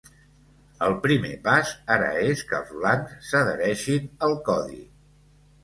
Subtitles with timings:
[0.85, 4.85] El primer pas ara és que els bancs s’adhereixin al codi.